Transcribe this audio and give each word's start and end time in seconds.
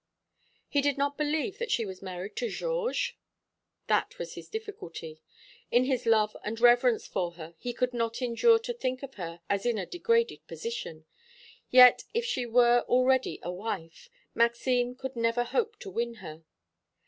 "He 0.67 0.81
did 0.81 0.97
not 0.97 1.15
believe 1.15 1.59
that 1.59 1.69
she 1.69 1.85
was 1.85 2.01
married 2.01 2.35
to 2.37 2.49
Georges?" 2.49 3.13
"That 3.85 4.17
was 4.17 4.33
his 4.33 4.49
difficulty. 4.49 5.21
In 5.69 5.83
his 5.83 6.07
love 6.07 6.35
and 6.43 6.59
reverence 6.59 7.05
for 7.05 7.33
her 7.33 7.53
he 7.59 7.71
could 7.71 7.93
not 7.93 8.19
endure 8.19 8.57
to 8.57 8.73
think 8.73 9.03
of 9.03 9.13
her 9.13 9.41
as 9.47 9.63
in 9.63 9.77
a 9.77 9.85
degraded 9.85 10.47
position; 10.47 11.05
yet 11.69 12.05
if 12.15 12.25
she 12.25 12.47
were 12.47 12.79
already 12.89 13.39
a 13.43 13.51
wife, 13.51 14.09
Maxime 14.33 14.95
could 14.95 15.15
never 15.15 15.43
hope 15.43 15.77
to 15.81 15.91
win 15.91 16.15
her. 16.15 16.45